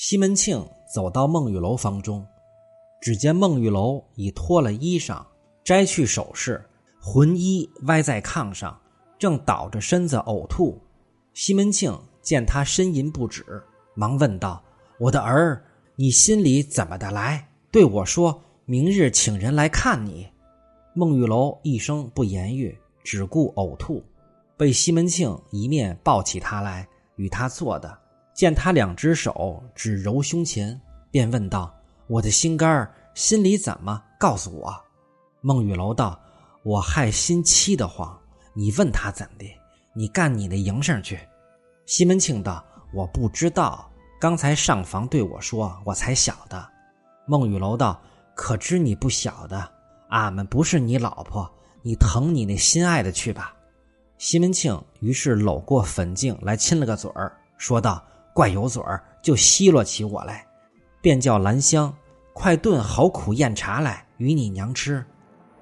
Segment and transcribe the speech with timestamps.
[0.00, 2.24] 西门庆走到孟玉楼房中，
[3.00, 5.26] 只见孟玉楼已脱了衣裳，
[5.64, 6.64] 摘去首饰，
[7.00, 8.80] 浑衣歪在炕上，
[9.18, 10.80] 正倒着身子呕吐。
[11.34, 11.92] 西门庆
[12.22, 13.44] 见他呻吟不止，
[13.96, 14.62] 忙问道
[15.00, 15.60] ：“我的儿，
[15.96, 17.48] 你心里怎么的来？
[17.72, 20.28] 对我说明日请人来看你。”
[20.94, 24.00] 孟玉楼一声不言语，只顾呕吐，
[24.56, 27.98] 被西门庆一面抱起他来，与他坐的。
[28.38, 31.74] 见他两只手只揉胸前，便问道
[32.06, 34.00] ：“我的心肝心里怎么？
[34.16, 34.72] 告诉我。”
[35.42, 36.16] 孟玉楼道
[36.62, 38.16] ：“我害心凄得慌。
[38.54, 39.44] 你问他怎的？
[39.92, 41.18] 你干你的营生去。”
[41.84, 43.90] 西门庆道：“我不知道，
[44.20, 46.64] 刚才上房对我说，我才晓得。”
[47.26, 48.00] 孟玉楼道
[48.36, 49.68] ：“可知你不晓得？
[50.10, 51.52] 俺们不是你老婆，
[51.82, 53.52] 你疼你那心爱的去吧。”
[54.16, 58.00] 西门庆于是搂过粉镜来亲了个嘴儿，说道。
[58.38, 60.46] 怪有嘴儿，就奚落起我来，
[61.00, 61.92] 便叫兰香
[62.32, 65.04] 快炖好苦燕茶来与你娘吃。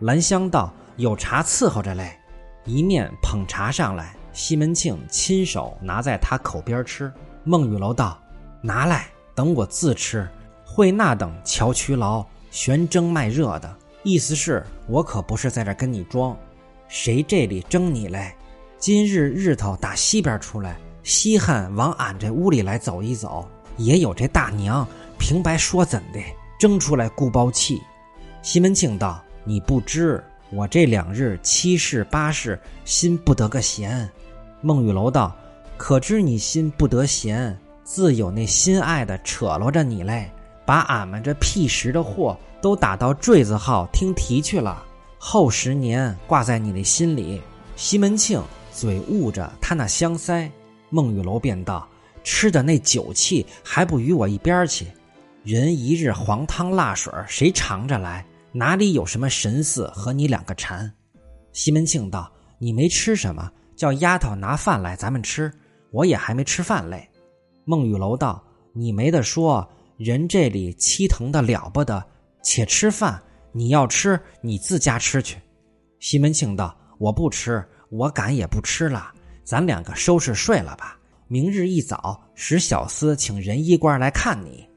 [0.01, 2.19] 兰香道：“有茶伺候着嘞。”
[2.67, 7.11] 一面捧茶上来，西门庆亲手拿在他口边吃。
[7.45, 8.21] 孟玉楼道
[8.61, 10.29] ：“拿来，等我自吃。
[10.63, 16.37] 会那等乔渠劳悬蒸卖热的，意思是我可不是在这跟你装。
[16.89, 18.35] 谁这里蒸你嘞？
[18.77, 24.85] 今日日头打西边出来。”稀罕往俺这屋里来走一走，也有这大娘
[25.21, 26.19] 平白说怎的，
[26.59, 27.81] 蒸出来顾包气。
[28.43, 34.11] 西门庆道：“你不知我这两日七事八事，心不得个闲。”
[34.61, 35.33] 孟玉楼道
[35.79, 40.29] ：“可知你心不得闲，自有那心爱的扯罗着你嘞，
[40.65, 44.83] 把俺们这屁食的货都打到坠子号听题去了，
[45.19, 47.41] 后十年挂在你的心里。”
[47.77, 50.51] 西门庆嘴捂着他那香腮。
[50.91, 51.89] 孟玉楼便道
[52.23, 54.87] ：“吃的那酒气还不与我一边去？
[55.43, 58.25] 人一日黄汤辣水，谁尝着来？
[58.53, 60.93] 哪里有什么神似和你两个馋？”
[61.53, 63.51] 西门庆道：“你没吃什么？
[63.75, 65.53] 叫丫头拿饭来，咱们吃。
[65.91, 67.09] 我也还没吃饭嘞。”
[67.65, 72.05] 孟玉楼道：“你没得说，人这里凄疼的了不得，
[72.43, 73.21] 且吃饭。
[73.53, 75.39] 你要吃，你自家吃去。”
[75.99, 79.13] 西门庆道：“我不吃，我敢也不吃了。”
[79.47, 80.99] 咱两个收拾睡了吧，
[81.29, 84.69] 明日一早使小厮请仁医官来看你。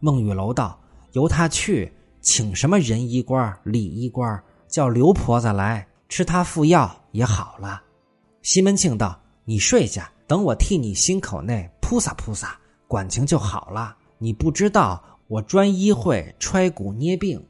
[0.00, 0.76] 孟玉楼道
[1.14, 7.80] ：“由他去，请什么仁医官、李医官，叫刘婆子来吃他副药也好了。”
[8.42, 9.16] 西门庆道
[9.46, 13.96] ：“你睡下，等我替你心口内扑撒扑撒，管情就好了。
[14.18, 17.40] 你不知道，我专医会揣骨捏病。”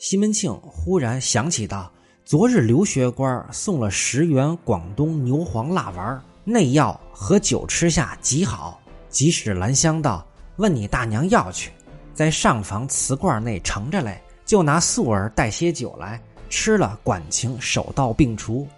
[0.00, 1.92] 西门庆忽然想起道。
[2.28, 8.78] 昨日刘学官送了十元广东牛黄辣丸，内药和酒吃下极好。
[9.08, 11.72] 即使兰香道问你大娘要去，
[12.12, 18.68] 在上房瓷罐内盛着嘞，就拿素儿带些酒来吃了，管情手到病除。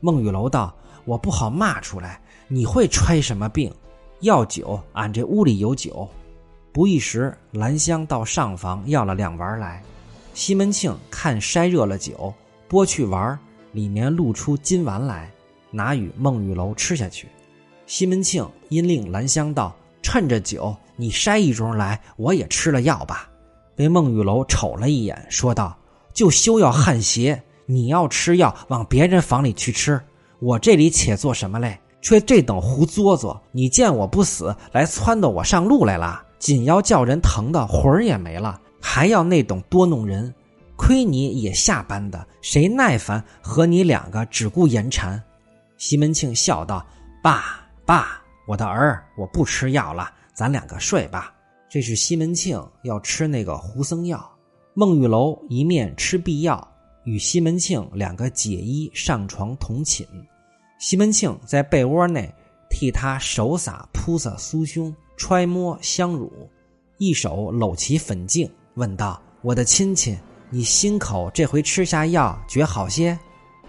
[0.00, 0.70] 孟玉楼道
[1.06, 3.72] ：“我不好骂出来，你会揣什么病？
[4.20, 6.06] 要酒，俺这屋里有酒。”
[6.70, 9.82] 不一时，兰香到上房要了两丸来，
[10.34, 12.30] 西门庆看筛热了酒。
[12.70, 13.36] 剥去丸
[13.72, 15.28] 里面露出金丸来，
[15.72, 17.26] 拿与孟玉楼吃下去。
[17.84, 23.28] 西门庆因令兰香道：“趁着酒，你筛一盅来，我也吃了药吧。”
[23.74, 25.76] 被孟玉楼瞅了一眼，说道
[26.14, 30.00] ：“就休要汗邪，你要吃药，往别人房里去吃。
[30.38, 31.76] 我这里且做什么嘞？
[32.00, 33.38] 却这等胡作作！
[33.50, 40.32] 你见我不死，来撺掇我上路来了，紧要叫人疼的魂儿也没了，还要那等多弄人。”
[40.80, 45.22] 亏你也下班的，谁耐烦和你两个只顾言缠？
[45.76, 46.84] 西门庆笑道
[47.22, 51.34] ：“爸爸，我的儿，我不吃药了，咱两个睡吧。”
[51.68, 54.26] 这是西门庆要吃那个胡僧药。
[54.72, 56.66] 孟玉楼一面吃必药，
[57.04, 60.06] 与西门庆两个解衣上床同寝。
[60.78, 62.34] 西门庆在被窝内
[62.70, 66.32] 替他手洒铺洒酥胸，揣摩香乳，
[66.96, 70.18] 一手搂起粉镜，问道：“我的亲亲。”
[70.52, 73.16] 你心口这回吃下药，觉好些？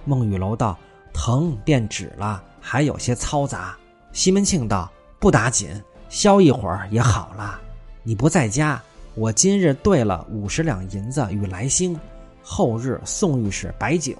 [0.03, 0.75] 孟玉楼道
[1.13, 3.77] ：“疼便止了，还有些嘈杂。”
[4.13, 5.69] 西门庆道：“不打紧，
[6.09, 7.61] 消一会儿也好了。
[8.01, 8.81] 你不在家，
[9.13, 11.95] 我今日兑了五十两银子与来兴，
[12.41, 14.15] 后日送御史摆酒，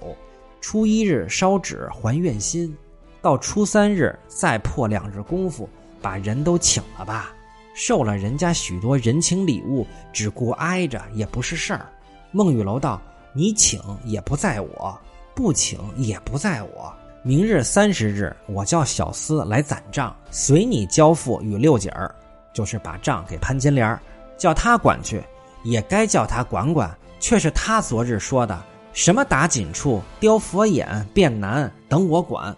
[0.60, 2.72] 初一日烧纸还愿心，
[3.20, 5.68] 到初三日再破两日功夫，
[6.00, 7.34] 把人都请了吧。
[7.74, 11.88] 受了人家许多人情礼物，只顾挨着也不是事儿。”
[12.32, 13.00] 孟玉楼道
[13.32, 14.98] ：“你请也不在我，
[15.34, 16.92] 不请也不在我。
[17.22, 22.12] 明日三十日，我叫小厮来攒账，随你交付与六姐儿。
[22.54, 23.98] 就是把账给潘金莲
[24.36, 25.22] 叫他管去，
[25.62, 26.90] 也该叫他管管。
[27.20, 28.60] 却是他昨日说的
[28.92, 32.54] 什么打紧处、雕佛眼、变难，等我管。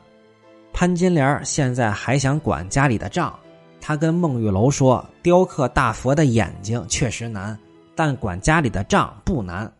[0.72, 3.38] 潘金莲现在还想管家里的账，
[3.80, 7.56] 他跟孟玉楼说：“雕刻大佛的眼睛确实难，
[7.94, 9.72] 但管家里的账不难。”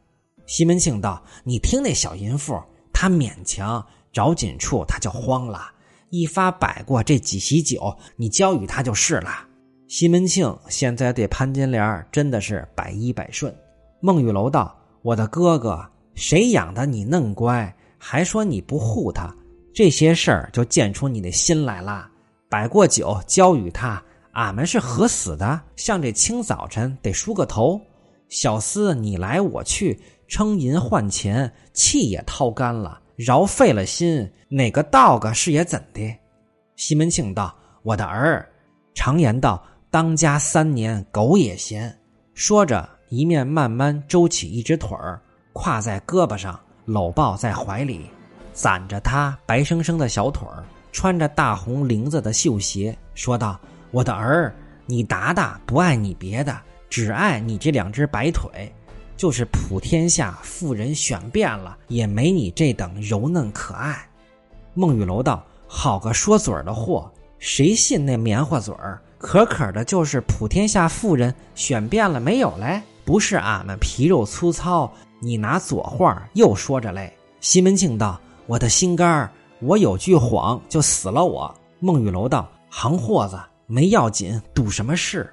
[0.47, 2.61] 西门庆道：“你听那小淫妇，
[2.93, 5.71] 她勉强找紧处，她就慌了。
[6.11, 9.47] 一发摆过这几席酒，你交与她就是了。”
[9.89, 13.55] 西门庆现在对潘金莲真的是百依百顺。
[14.01, 15.85] 孟玉楼道：“我的哥哥，
[16.15, 19.35] 谁养的你嫩乖，还说你不护他？
[19.73, 22.09] 这些事儿就见出你的心来了。
[22.49, 24.03] 摆过酒，交与他，
[24.33, 25.61] 俺们是何死的？
[25.77, 27.81] 像这清早晨得梳个头。
[28.35, 29.97] 小厮你来我去，
[30.27, 36.13] 称银换钱，气也掏干了，饶费了心，哪个道个是也怎的？”
[36.75, 37.55] 西门庆道
[37.85, 38.45] ：“我的儿，
[38.93, 41.97] 常言道，当家三年，狗也嫌。”
[42.35, 42.91] 说着。
[43.11, 45.23] 一面慢慢周起一只腿儿，
[45.53, 48.11] 挎在胳膊上，搂抱在怀里，
[48.53, 53.61] 攒着他白生生的小腿儿，穿着大红绫子的绣鞋，说道
[53.93, 54.53] ：“我的儿，
[54.87, 56.59] 你达达不爱你别的，
[56.95, 58.73] 只爱你这两只白腿，
[59.17, 64.09] 就是普天下妇人选遍了，也没你这等柔嫩可爱。”
[64.75, 67.11] 孟玉楼道：“好个说嘴儿的货，
[67.41, 69.03] 谁信那棉花嘴儿？
[69.19, 74.89] 可可的，就是普天下妇人选遍了，没有嘞。”不是俺们皮肉粗糙，
[75.19, 77.13] 你拿左话又说着嘞。
[77.41, 83.37] 西门庆道：“我的心肝儿，我有句谎就死了我。”孟玉楼道：“行货子
[83.67, 85.29] 没要紧，赌什么事？”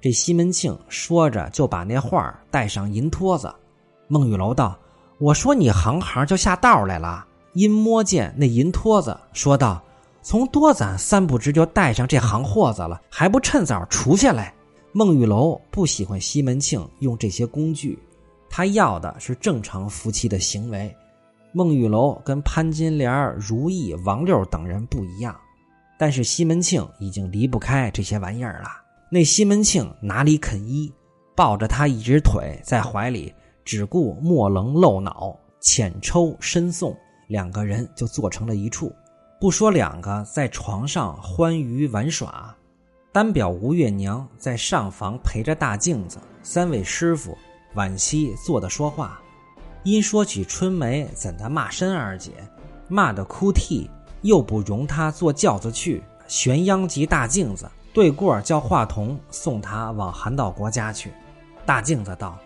[0.00, 3.52] 这西门庆说着就把那画带上银托子。
[4.06, 4.78] 孟玉楼道
[5.18, 9.82] ：“我说你行行就下道来了。”因摸见那银托子，说道
[10.22, 14.54] ：“从多攒三不知就带上这行货子了，还不趁早除下来？”
[14.92, 17.98] 孟玉楼不喜欢西门庆用这些工具，
[18.48, 20.94] 他要的是正常夫妻的行为。
[21.52, 25.34] 孟玉楼跟潘金莲、如意、王六等人不一样，
[25.98, 28.68] 但是西门庆已经离不开这些玩意儿了。
[29.10, 30.92] 那西门庆哪里肯依，
[31.34, 33.32] 抱着他一只腿在怀里，
[33.64, 36.94] 只顾莫棱露脑，浅抽深送，
[37.28, 38.94] 两个人就坐成了一处。
[39.40, 42.54] 不说两个在床上欢愉玩耍。
[43.10, 47.36] 单表吴月娘在上房陪着大镜子，三位师傅
[47.74, 49.18] 惋惜坐的说话。
[49.84, 52.32] 因说起春梅怎的骂申二姐，
[52.88, 53.88] 骂得哭啼，
[54.20, 61.12] 又不容她坐轿子去，悬央及大镜子对过叫华童送他往韩道国家去。
[61.66, 62.38] 大镜子道：“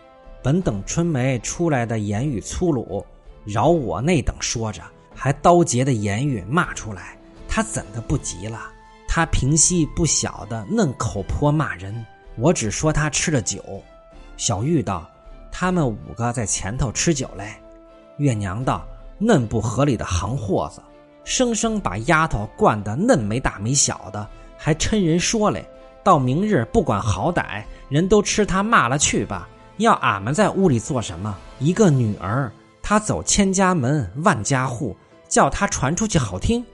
[0.43, 3.05] 本等春梅出来的言语粗鲁，
[3.44, 4.83] 饶我那等说着，
[5.15, 7.17] 还刀截的言语骂出来，
[7.49, 8.59] 他怎的不急了？”
[9.06, 11.94] 他平息不小的嫩口泼骂人，
[12.37, 13.62] 我只说他吃了酒。
[14.39, 15.06] 小玉道
[15.53, 17.53] ：“他们五个在前头吃酒嘞。”
[18.17, 18.87] 月娘道
[19.21, 20.81] ：“嫩不合理的行货子，
[21.25, 24.27] 生生把丫头惯得嫩没大没小的，
[24.62, 25.69] 还嗔人说嘞。
[26.05, 29.49] 到明日不管好歹，人都吃他骂了去吧。
[29.79, 31.37] 要俺们在屋里做什么？
[31.59, 32.50] 一个女儿，
[32.81, 34.97] 她走千家门万家户，
[35.29, 36.64] 叫她传出去好听。”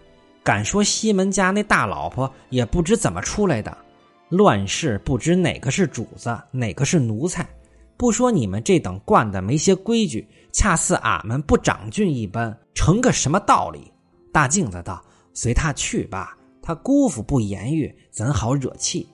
[0.45, 3.77] 敢说西门家那大老婆也不知怎么出来的，
[4.31, 7.47] 乱世不知哪个是主子，哪个是奴才。
[7.99, 13.93] 不说你们这等惯的没些规矩，恰似俺们不长俊一般，成个什么道理？
[14.33, 16.38] 大镜子道：“随他去吧，
[16.69, 19.09] 他姑父不言语，怎好惹气？”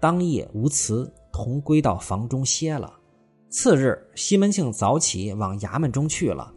[0.00, 2.94] 当夜无辞，同归到房中歇了。
[3.50, 6.50] 次日，西门庆早起往衙门中去了。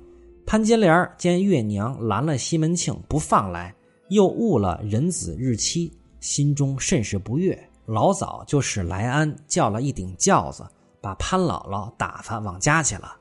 [0.46, 3.76] 潘金莲见月娘拦了西门庆不放来。
[4.08, 7.70] 又误了人子日期，心中甚是不悦。
[7.86, 10.66] 老早就使来安叫了一顶轿子，
[11.02, 13.18] 把潘姥姥打发往家去了。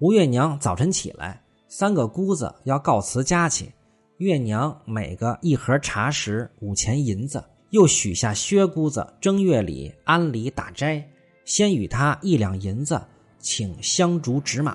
[0.00, 3.72] 吴月娘早晨起来，三个姑子要告辞家去。
[4.18, 11.06] 月娘每个一盒茶食五钱银子，又许下薛姑子正月里安里打斋，
[11.44, 12.98] 先与他一两银子，
[13.38, 14.72] 请香烛纸马；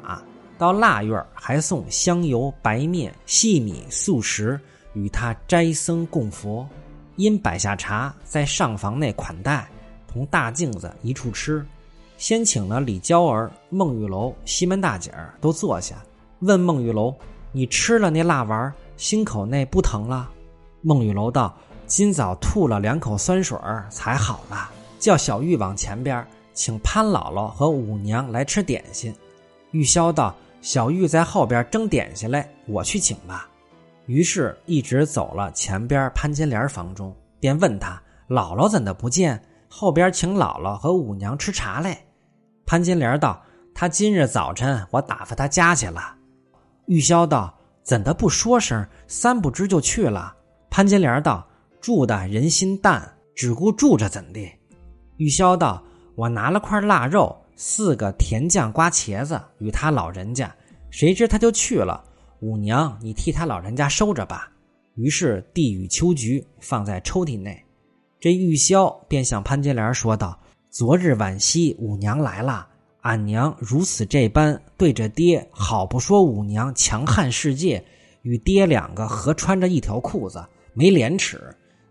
[0.59, 4.59] 到腊月还送香油、白面、细米、素食。
[4.93, 6.67] 与他斋僧供佛，
[7.15, 9.65] 因摆下茶在上房内款待，
[10.05, 11.65] 同大镜子一处吃。
[12.17, 15.95] 先请了李娇儿、孟玉楼、西门大姐儿都坐下，
[16.39, 17.15] 问孟玉楼
[17.53, 18.71] ：“你吃了那辣丸，
[19.01, 20.29] 心口内不疼了？”
[20.81, 29.11] 孟玉楼道：“今早吐了两口酸水儿，才好了。”叫小玉往前边请潘姥姥和五娘来吃点心。
[29.71, 33.49] 玉箫道：“小玉在后边蒸点心来，我去请吧。”
[34.05, 39.43] 于是，一直走了前边潘金莲房中，便问他：“姥姥怎的不见？
[39.67, 41.97] 后边请姥姥和五娘吃茶嘞。”
[42.67, 43.41] 潘金莲道
[43.73, 46.15] ：“她今日早晨我打发她家去了。”
[46.85, 47.57] 玉箫道
[47.91, 48.87] ：“怎的不说声？
[49.05, 50.33] 三不知就去了。”
[50.71, 51.45] 潘金莲道
[51.81, 54.39] ：“住的人心淡，只顾住着怎的？”
[55.19, 55.83] 玉箫道
[56.15, 60.55] ：“我拿了块腊肉，四个甜酱瓜茄子与他老人家，
[60.89, 62.01] 谁知他就去了。
[62.39, 64.49] 五娘，你替他老人家收着吧。”
[64.95, 67.61] 于是递与秋菊放在抽屉内。
[68.21, 70.39] 这玉箫便向潘金莲说道
[70.71, 72.69] ：“昨日晚夕，五娘来了。”
[73.01, 77.83] 俺娘如此这般对着爹，好不说五娘强悍世界，
[78.21, 80.43] 与爹两个合穿着一条裤子，
[80.73, 81.41] 没廉耻，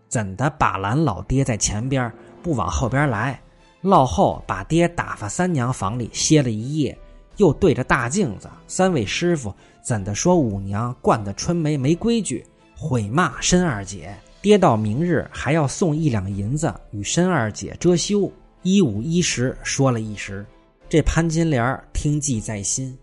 [0.07, 3.39] 怎的把拦老爹在前边，不往后边来？
[3.81, 6.97] 落后把爹打发三娘房里歇了一夜，
[7.37, 9.53] 又对着大镜子三位师傅，
[9.83, 12.45] 怎的说五娘惯的春梅没规矩，
[12.77, 14.15] 毁骂申二姐？
[14.41, 18.31] 爹到明日还要送一两银子与申二姐遮羞，
[18.63, 20.45] 一五一十说了一时。
[20.91, 22.97] 这潘金莲听记在心，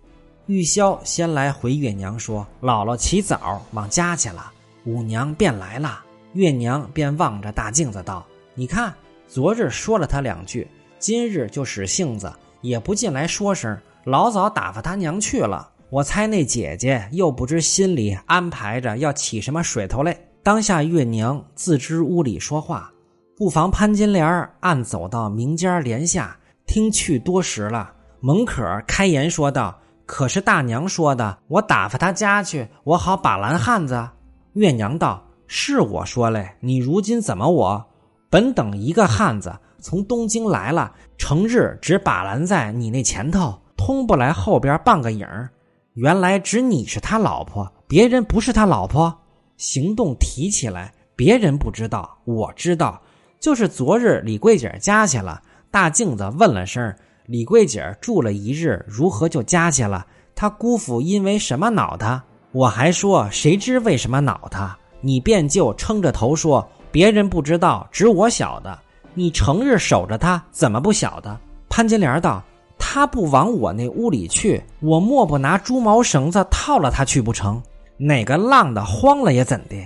[0.45, 4.52] 玉箫先来回月娘说：“姥姥起早往家去了，
[4.85, 6.04] 五娘便来了。”
[6.35, 8.95] 月娘便望着大镜子道：“你看，
[9.26, 10.68] 昨日说了他两句，
[10.99, 12.30] 今日就使性子，
[12.61, 15.71] 也不进来说声，老早打发他娘去了。
[15.88, 20.14] 我猜那姐姐又不知心里安排着要起什么水头来。
[20.42, 22.92] 当下月娘自知屋里说话，
[23.35, 26.37] 不妨潘金莲暗走到明间帘下。”
[26.69, 34.11] 听去多时了，蒙可开言说道：“可是大娘说的，我打发他家去，我好把拦汉子。”
[34.53, 37.87] 月娘道：“是我说嘞，你如今怎么我？
[38.29, 45.49] 本等一个汉子从东京来了，成日只把拦在你那前头，通不来后边半个影儿
[45.95, 49.23] 原来只你是他老婆，别人不是他老婆。
[49.57, 53.01] 行动提起来，别人不知道，我知道，
[53.41, 56.95] 就是昨日李桂姐家去了。”大镜子问了声
[57.27, 60.07] ：“李桂姐住了一日，如何就家去了？
[60.35, 62.23] 他姑父因为什么恼他？
[62.53, 64.77] 我还说谁知为什么恼他？
[65.03, 68.79] 你便就撑着头说别人不知道，只我晓得。
[69.13, 72.43] 你成日守着他，怎么不晓得？”潘金莲道
[72.79, 77.63] ：“他不往我那屋里去，我莫不拿猪毛绳子套了他去不成？
[77.99, 79.77] 哪个浪的慌了也怎的？”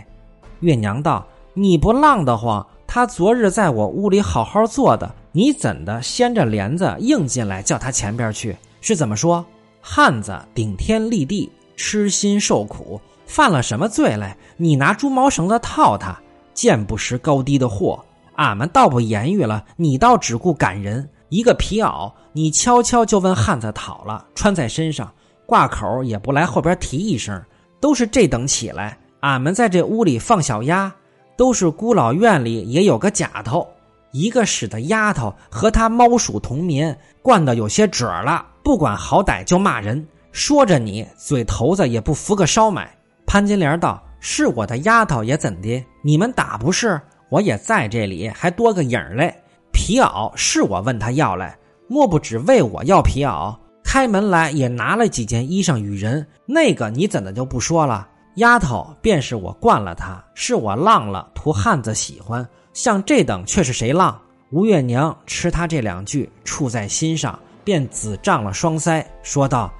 [0.60, 8.54] 月娘道：“你不浪得慌。”他昨日在我屋里好好坐的，你怎的掀着帘子硬进来叫他前边去？
[8.82, 9.42] 是怎么说？
[9.80, 14.36] 汉子顶天立地，痴心受苦，犯了什么罪来？
[14.58, 16.20] 你拿猪毛绳子套他，
[16.52, 18.04] 见不识高低的货。
[18.34, 21.08] 俺们倒不言语了，你倒只顾赶人。
[21.30, 25.10] 一个皮袄，你悄悄就问汉子讨了，穿在身上，
[25.46, 27.42] 挂口也不来后边提一声，
[27.80, 28.98] 都是这等起来。
[29.20, 30.92] 俺们在这屋里放小鸭。
[31.36, 33.66] 都是孤老院里也有个假头，
[34.10, 38.46] 一个使的丫头和他猫鼠同眠，惯得有些褶了。
[38.62, 42.96] 不管好歹就骂人，说着你嘴头子也不服个烧麦。
[43.26, 45.84] 潘金莲道：“是我的丫头也怎的？
[46.02, 47.00] 你们打不是？
[47.30, 49.34] 我也在这里，还多个影儿嘞。
[49.72, 51.58] 皮袄是我问他要来，
[51.88, 53.56] 莫不只为我要皮袄？
[53.82, 62.46] 开门来也拿了几件衣裳与人，那个你怎的就不说了？”丫头便是我惯了她，是我浪了，图汉子喜欢。
[62.72, 64.18] 像这等却是谁浪？
[64.50, 69.72] 吴月娘吃他这两句，触在心上，便紫胀了双腮，说道：“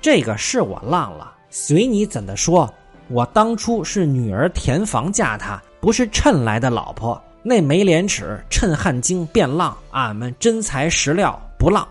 [0.00, 2.72] 这个是我浪了，随你怎的说。
[3.08, 7.22] 我当初是女儿填房嫁他，不是趁来的老婆。
[7.42, 9.76] 那没廉耻，趁汉精变浪。
[9.92, 11.86] 俺们真材实料，不浪。”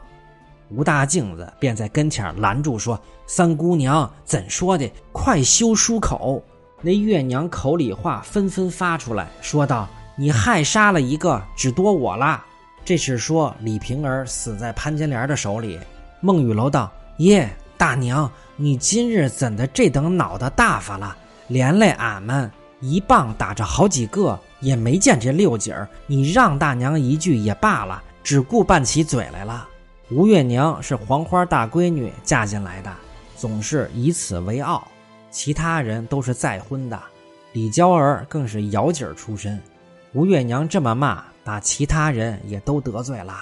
[0.70, 3.00] 吴大镜子便在跟前拦住说。
[3.30, 4.90] 三姑娘怎说的？
[5.12, 6.42] 快休书口！
[6.82, 12.42] 那月娘口里话纷纷发出来，说道：“你害杀了一个，只多我了。”
[12.86, 15.78] 这是说李瓶儿死在潘金莲的手里。
[16.22, 21.14] 孟玉楼道：“耶，大娘，你今日怎的这等脑袋大发了？
[21.48, 25.86] 连累俺们一棒打着好几个，也没见这六姐儿。
[26.06, 29.68] 你让大娘一句也罢了，只顾拌起嘴来了。”
[30.10, 32.94] 吴月娘是黄花大闺女嫁进来的。
[33.36, 34.88] 总是以此为傲，
[35.30, 37.00] 其他人都是再婚的，
[37.52, 39.62] 李娇儿更是窑姐出身。
[40.14, 43.34] 吴月娘这么骂，把其他人也都得罪了。